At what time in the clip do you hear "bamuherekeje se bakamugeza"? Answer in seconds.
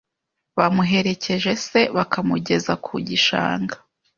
0.57-2.73